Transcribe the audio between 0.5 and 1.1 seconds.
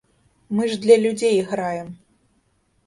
Мы ж для